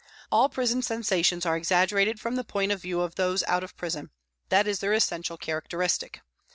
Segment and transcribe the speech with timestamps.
[0.31, 4.09] All prison sensations are exaggerated from the point of view of those out of prison,
[4.49, 6.21] that is their essen tial characteristic.